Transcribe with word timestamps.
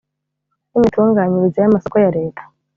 n 0.71 0.73
imitunganyirize 0.77 1.57
y 1.61 1.67
amasoko 1.69 1.95
ya 2.03 2.13
Leta 2.17 2.41